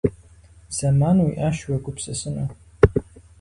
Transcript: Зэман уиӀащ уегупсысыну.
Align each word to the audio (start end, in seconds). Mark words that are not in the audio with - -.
Зэман 0.75 1.17
уиӀащ 1.25 1.57
уегупсысыну. 1.65 2.45